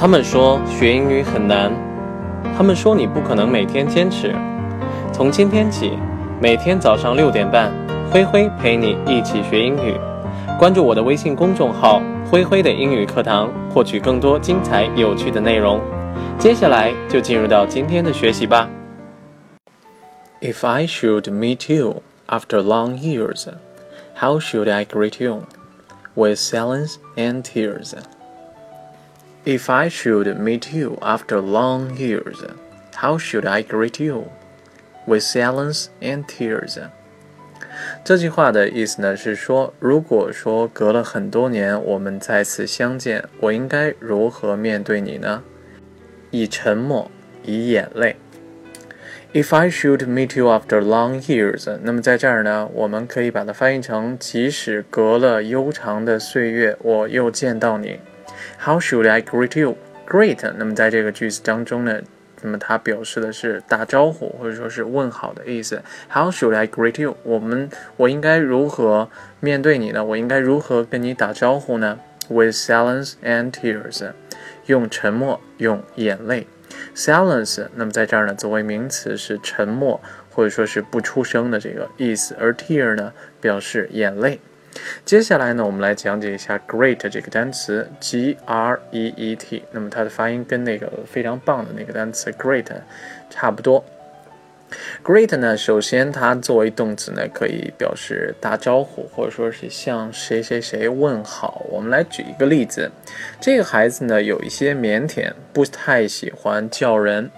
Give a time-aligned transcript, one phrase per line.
[0.00, 1.72] 他们说学英语很难，
[2.56, 4.32] 他们说你不可能每天坚持。
[5.12, 5.98] 从今天起，
[6.40, 7.72] 每天早上六点半，
[8.08, 9.96] 灰灰陪你一起学英语。
[10.56, 12.00] 关注我的微信公众号
[12.30, 15.80] “灰灰的英语课堂”，获取更多精彩有趣的内容。
[16.38, 18.70] 接下来就进入到今天的学习吧。
[20.40, 23.48] If I should meet you after long years,
[24.14, 25.42] how should I greet you?
[26.14, 27.94] With silence and tears.
[29.48, 32.44] If I should meet you after long years,
[32.94, 34.26] how should I greet you?
[35.06, 36.78] With silence and tears.
[38.04, 45.42] 这句话的意思呢是说，如果说隔了很多年我们再次相见，我应该如何面对你呢？
[46.30, 47.10] 以沉默，
[47.42, 48.16] 以眼泪。
[49.32, 57.98] If I should meet you after long years，那么在这儿呢，我们可以把它翻译成：即使隔了悠长的岁月，我又见到你。
[58.58, 59.76] How should I greet you?
[60.06, 62.00] Greet，那么在这个句子当中呢，
[62.42, 65.82] 那么它表示的是打招呼或者说是问好的意思。
[66.10, 67.16] How should I greet you？
[67.24, 70.04] 我们我应该如何面对你呢？
[70.04, 71.98] 我应该如何跟你打招呼呢
[72.28, 74.12] ？With silence and tears，
[74.66, 76.46] 用沉默，用眼泪。
[76.94, 84.40] Silence，那么在这儿呢，作为名词是沉默或者说是不出声的这个意思，而 tear 呢表示眼泪。
[85.04, 89.62] 接下来呢，我们来讲解一下 great 这个单词，G R E E T。
[89.72, 92.66] 那么它的发音跟那个非常棒的那个单词 great
[93.30, 93.84] 差不多。
[95.02, 101.64] great 呢，首先它作为动词呢，可以表示打招呼，或者说是向谁谁谁问好。
[101.70, 102.90] 我们来举一个例子，
[103.40, 107.30] 这个孩子呢有一些腼腆，不太喜欢叫人。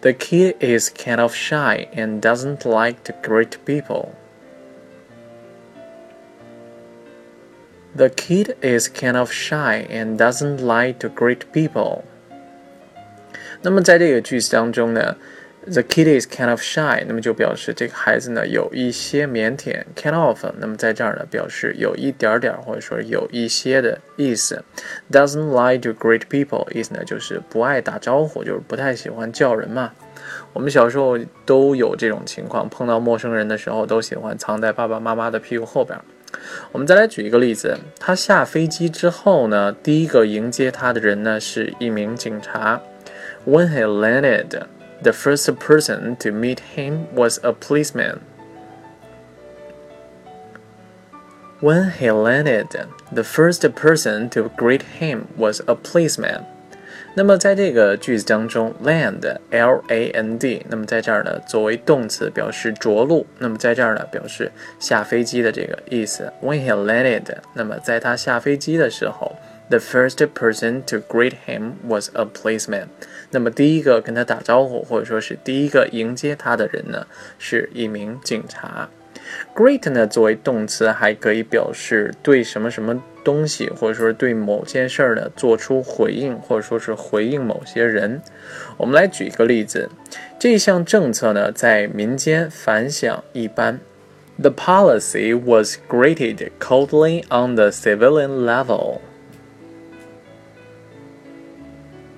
[0.00, 4.08] The kid is kind of shy and doesn't like to greet people.
[7.96, 12.02] The kid is kind of shy and doesn't like to greet people.
[13.62, 15.16] 那么在这个句子当中呢
[15.64, 24.62] ，the kid is kind of shy，那么就表示这个孩子呢有一些腼腆，kind of，那么在这儿呢表示有一点点或者说有一些的意思。
[25.10, 29.92] Doesn't like to greet people，意思呢就是不爱打招呼，就是不太喜欢叫人嘛。
[30.52, 35.98] 我们小时候都有这种情况，碰到陌生人的时候都喜欢藏在爸爸妈妈的屁股后边。
[36.71, 42.81] 我们再来举一个例子，他下飞机之后呢，第一个迎接他的人呢是一名警察。
[43.45, 44.63] When he landed,
[45.01, 48.19] the first person to meet him was a policeman.
[51.61, 52.67] When he landed,
[53.13, 56.43] the first person to greet him was a policeman.
[57.18, 66.32] 那么在这个句子当中，land，l a n d，那么在这儿呢，作为动词表示着陆，那么在这儿呢，表示下飞机的这个意思。
[66.40, 67.24] When he landed，
[67.54, 69.34] 那么在他下飞机的时候
[69.68, 72.86] ，the first person to greet him was a policeman。
[73.32, 77.04] 那么第一个跟他打招呼，或者说是第一个迎接他的人呢，
[77.36, 78.88] 是一名警察。
[79.56, 88.21] Greet 呢，作为动词还可以表示对什么什么东西，或者说对某件事儿呢做出回应，或者说是回应某些人。
[88.77, 89.89] 我们来举一个例子，
[90.37, 93.79] 这项政策呢在民间反响一般。
[94.39, 98.99] The policy was greeted coldly on the civilian level.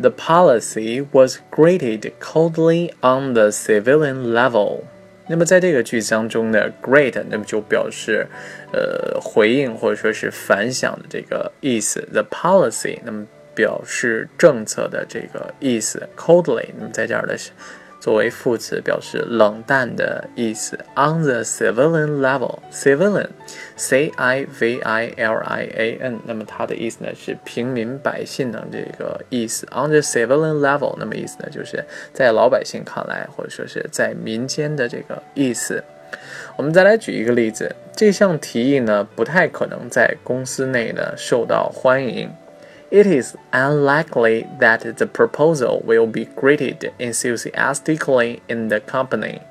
[0.00, 4.84] The policy was greeted coldly on the civilian level.
[5.29, 8.25] 那么在这个句子当中呢，great 那么就表示，
[8.71, 12.07] 呃，回应或者说是反响的这个意思。
[12.11, 16.07] The policy 那么表示政策的这个意思。
[16.15, 17.51] Coldly 那么在这儿的是。
[18.07, 20.79] 作为副词表示冷淡的意思。
[20.95, 29.65] On the civilian level，civilian，c i v i l i a n，那么它的意思呢是平民百姓的这个意思。
[29.71, 35.83] On the civilian level，那么意思呢就是在老百姓看来，或者说是在民间的这个意思。
[36.55, 42.31] 我们再来举一个例子，这项提议呢不太可能在公司内呢受到欢迎。
[42.89, 49.41] It is unlikely that the proposal will be greeted enthusiastically in the company.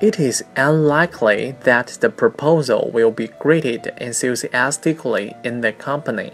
[0.00, 6.32] It is unlikely that the proposal will be greeted enthusiastically in the company.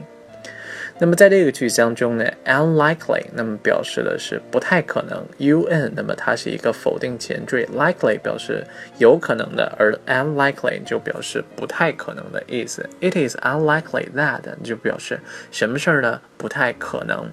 [1.03, 8.67] 那么在这个句子当中呢，unlikely，那么表示的是不太可能，un，那么它是一个否定前缀，likely 表示
[8.99, 12.87] 有可能的，而 unlikely 就表示不太可能的意思。
[13.01, 15.21] It is unlikely that 就表示
[15.51, 16.21] 什么事儿呢？
[16.37, 17.31] 不太可能。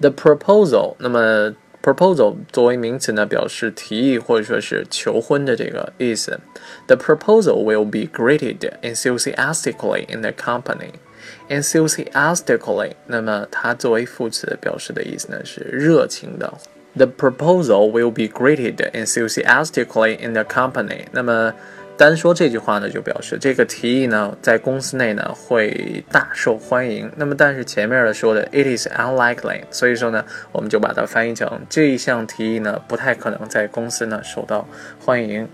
[0.00, 6.40] The proposal，那么 proposal 作为名词呢，表示提议或者说是求婚的这个意思。
[6.88, 10.94] The proposal will be greeted enthusiastically in the company。
[11.48, 16.52] enthusiastically，那么它作为副词表示的意思呢是热情的。
[16.94, 21.06] The proposal will be greeted enthusiastically in the company。
[21.12, 21.54] 那么
[21.96, 27.10] 单说这句话呢，就表示这个提议呢在公司内呢会大受欢迎。
[27.16, 34.66] 那么但是前面的说的 it is unlikely，所以说呢我们就把它翻译成这一项提议呢不太可能在公司呢受到
[34.98, 35.48] 欢迎。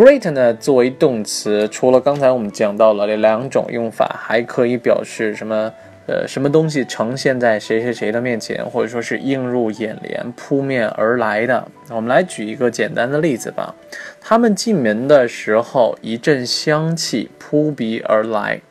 [0.00, 5.70] Great 呢，作为动词，除了刚才我们讲到了这两种用法，还可以表示什么？
[6.06, 11.68] 呃，什么东西呈现在谁谁谁的面前，或者说是映入眼帘、扑面而来的？
[11.90, 13.74] 我们来举一个简单的例子吧。
[14.22, 18.62] 他们进门的时候，一阵香气扑鼻而来。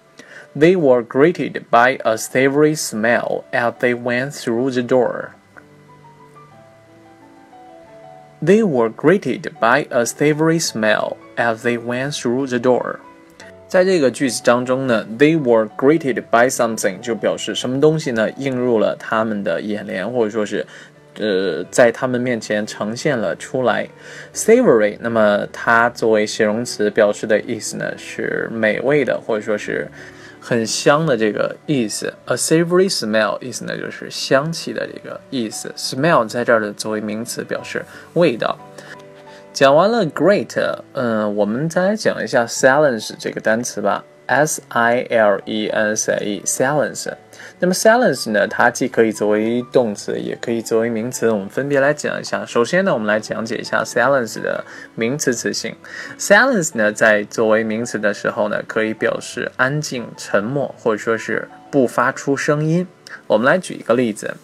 [0.58, 5.28] They were greeted by a savory smell as they went through the door.
[8.42, 13.00] They were greeted by a savory smell as they went through the door.
[13.68, 20.66] 在这个句子当中呢，they were greeted by something 就表示什么东西呢映入了他们的眼帘，或者说是，
[21.18, 23.86] 呃，在他们面前呈现了出来。
[24.34, 29.88] savory 那么它作为形容词表示的意思呢是美味的，或者说是。
[30.50, 35.72] 很香的这个意思，a savory smell 意思呢就是香气的这个意思。
[35.78, 37.86] smell 在这儿的作为名词表示
[38.16, 38.58] 味道。
[39.54, 40.50] 讲完了 great，
[40.94, 44.04] 嗯，我们再来讲一下 silence 这个单词吧。
[44.30, 47.12] S i l e n c e，silence。
[47.60, 51.30] 那么 silence 呢，它既可以作为动词，也可以作为名词。
[51.32, 52.46] 我们分别来讲一下。
[52.46, 55.76] 首先呢，我们来讲解一下 silence 的名词词性。
[56.20, 62.88] silence 呢，在作为名词的时候呢，可以表示安静、沉默，或者说是不发出声音。
[63.26, 64.36] 我们来举一个例子，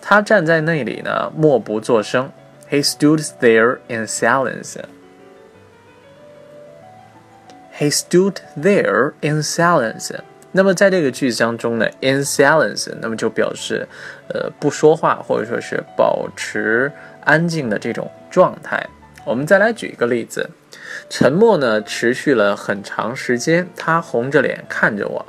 [0.00, 2.30] 他站在那里呢，默不作声。
[2.70, 4.76] He stood there in silence.
[7.82, 10.14] He stood there in silence.
[10.52, 13.88] 那么在这个句子当中呢，in silence，那么就表示，
[14.28, 16.92] 呃，不说话或者说是保持
[17.24, 18.86] 安静的这种状态。
[19.24, 20.48] 我们再来举一个例子，
[21.10, 25.26] 沉默呢持续了很长时间，他红着脸看着我。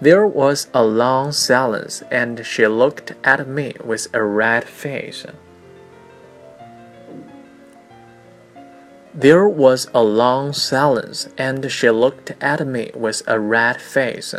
[0.00, 5.24] There was a long silence, and she looked at me with a red face.
[9.14, 14.34] There was a long silence, and she looked at me with a red face.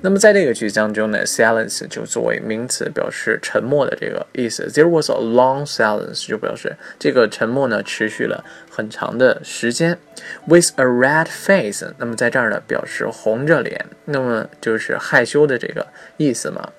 [0.00, 4.66] 那么在这个句子当中呢，silence 就作为名词表示沉默的这个意思。
[4.66, 9.96] There was a long silence 就表示这个沉默呢持续了很长的时间。
[10.46, 15.86] With a red face，那么在这儿呢表示红着脸，那么就是害羞的这个
[16.16, 16.70] 意思嘛。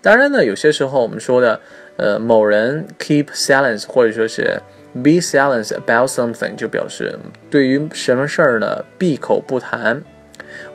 [0.00, 1.60] 当然呢，有些时候我们说的，
[1.98, 4.62] 呃，某人 keep silence，或者说是。
[4.95, 7.17] Be silent about something 就表示
[7.49, 10.03] 对于什么事儿呢闭口不谈。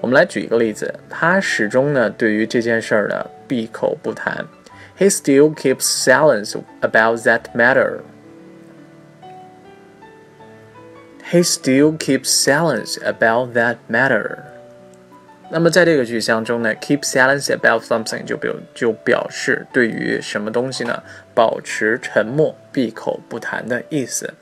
[0.00, 4.46] 我们来举一个例子，他始终呢对于这件事儿呢闭口不谈。
[4.98, 7.98] He still keeps silence about that matter.
[11.30, 14.38] He still keeps silence about that matter.
[15.53, 21.03] 那么在这个句型中呢，keep silence about something 就表就表示对于什么东西呢，
[21.35, 24.33] 保持沉默、闭口不谈的意思。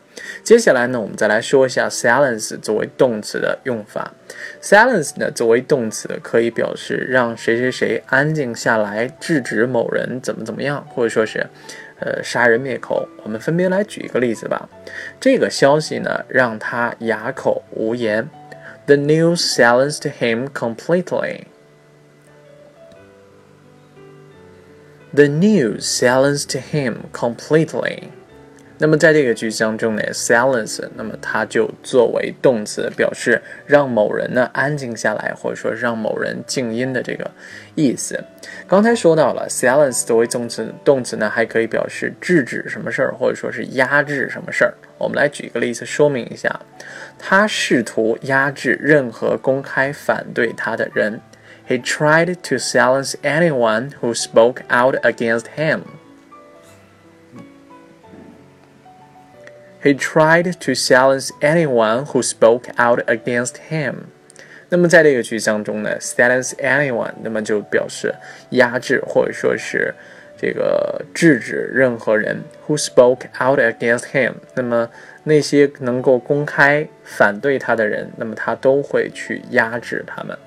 [0.44, 4.14] 接下来呢，我们再来说一下 silence 作为动词的用法。
[4.62, 11.48] silence 呢作为动词可以表示让谁谁谁安静下来，制止某人怎么怎么样，或者说是
[12.00, 13.08] 呃杀人灭口。
[13.24, 14.70] 我们分别来举一个例子吧。
[15.20, 18.30] 这个消息呢让他哑口无言。
[18.90, 21.44] The news silenced him completely.
[25.14, 28.06] The news silenced him completely.
[28.80, 37.30] 那么在这个句子当中呢，silence，那么它就作为动词，表示让某人呢安静下来，或者说让某人静音的这个
[37.76, 38.20] 意思。
[38.66, 44.74] 刚才说到了，silence 作为动词，动词呢还可以表示制止什么事儿，或者说是压制什么事儿。
[44.99, 46.61] 我们来举一个例子说明一下，
[47.19, 51.21] 他试图压制任何公开反对他的人。
[51.69, 55.81] He tried to silence anyone who spoke out against him.
[59.83, 63.95] He tried to silence anyone who spoke out against him。
[64.71, 68.15] 那么在这个句子当中呢，silence anyone，那么就表示
[68.51, 69.95] 压制或者说是
[70.42, 74.34] 这个制止任何人 who spoke out against him。
[74.56, 74.90] 那么
[75.24, 80.38] 那些能够公开反对他的人，那么他都会去压制他们。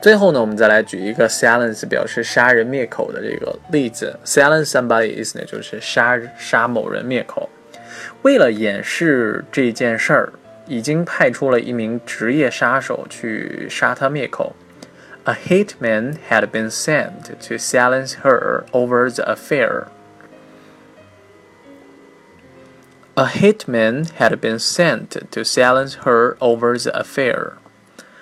[0.00, 4.18] 最后呢，我们再来举一个 silence 表示杀人灭口的这个例子。
[4.24, 7.48] silence somebody 意思呢就是杀杀某人灭口。
[8.22, 10.32] 为了掩饰这件事儿，
[10.66, 14.54] 已经派出了一名职业杀手去杀他灭口。
[15.25, 19.85] A hitman had been sent to silence her over the affair.
[23.13, 27.53] A hitman had been sent to silence her over the affair.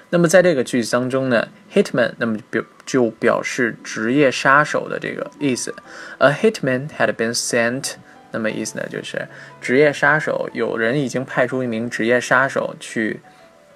[0.09, 5.73] 那么在这个句子当中呢，hitman 那么表就表示职业杀手的这个意思。
[6.17, 7.93] A hitman had been sent，
[8.31, 9.27] 那么意思呢就是
[9.61, 13.21] 职业杀手，有人已经派出一名职业杀手去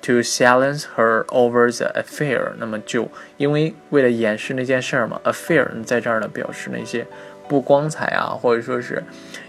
[0.02, 2.52] to silence her over the affair。
[2.58, 7.06] 那么就因为为了掩饰那件事儿嘛，affair 在这儿呢表示那些
[7.48, 9.02] 不光彩啊，或者说是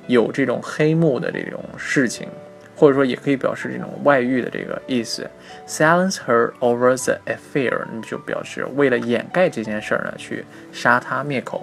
[0.07, 2.27] 有这种黑幕的这种事情。
[2.75, 5.29] 或者说也可以表示这种外遇的这个意思。
[5.67, 11.61] Silence her over the affair，你就表示为了掩盖这件事儿呢，去杀她灭口。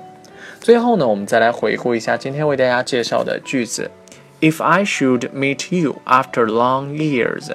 [0.60, 3.90] 最后呢，我们再来回顾一下今天为大家介绍的句子。
[4.42, 7.50] If I should meet you after long years,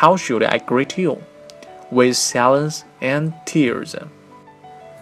[0.00, 1.18] how should I greet you?
[1.90, 3.94] With silence and tears.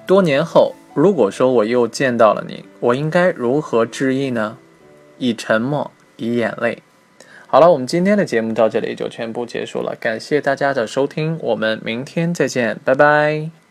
[0.07, 4.57] 多年后，如果说我又见到了你，我应该如何致意呢？
[5.19, 6.83] 以沉默，以眼泪。
[7.47, 13.68] 好了，我们今天的节目到这里就全部结束了，感谢大家的收听，我们明天再见，拜拜。